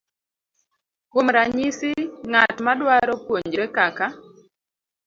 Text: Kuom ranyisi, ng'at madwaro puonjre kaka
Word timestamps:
Kuom 1.11 1.27
ranyisi, 1.35 1.91
ng'at 2.31 2.55
madwaro 2.65 3.13
puonjre 3.25 3.65
kaka 3.75 4.07